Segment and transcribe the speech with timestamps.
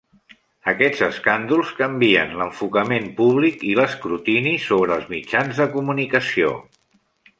[0.71, 6.51] Aquests escàndols canvien l'enfocament públic i l'escrutini sobre els mitjans de comunicació.